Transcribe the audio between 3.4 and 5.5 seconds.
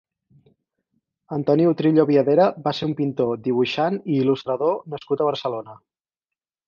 dibuixant i il·lustrador nascut a